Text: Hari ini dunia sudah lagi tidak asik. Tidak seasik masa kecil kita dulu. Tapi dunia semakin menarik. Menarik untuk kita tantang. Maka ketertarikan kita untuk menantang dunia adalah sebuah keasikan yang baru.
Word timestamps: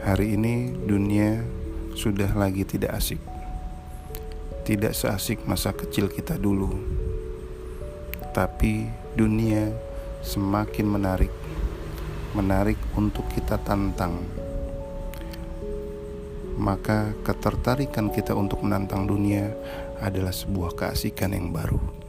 Hari 0.00 0.32
ini 0.32 0.72
dunia 0.72 1.44
sudah 1.92 2.32
lagi 2.32 2.64
tidak 2.64 2.96
asik. 2.96 3.20
Tidak 4.64 4.96
seasik 4.96 5.44
masa 5.44 5.76
kecil 5.76 6.08
kita 6.08 6.40
dulu. 6.40 6.72
Tapi 8.32 8.88
dunia 9.12 9.68
semakin 10.24 10.86
menarik. 10.88 11.32
Menarik 12.32 12.80
untuk 12.96 13.28
kita 13.28 13.60
tantang. 13.60 14.24
Maka 16.56 17.12
ketertarikan 17.20 18.08
kita 18.08 18.32
untuk 18.32 18.64
menantang 18.64 19.04
dunia 19.04 19.52
adalah 20.00 20.32
sebuah 20.32 20.80
keasikan 20.80 21.36
yang 21.36 21.52
baru. 21.52 21.99